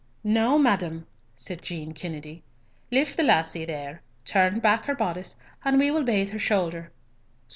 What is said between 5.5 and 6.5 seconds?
and we will bathe her